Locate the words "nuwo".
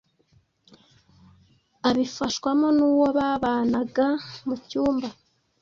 2.77-3.07